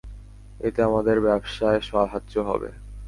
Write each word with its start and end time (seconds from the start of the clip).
এতে 0.59 0.79
আমাদের 0.83 1.17
ব্যবসায় 1.27 1.79
সাহায্য 1.89 2.33
হবে। 2.49 2.69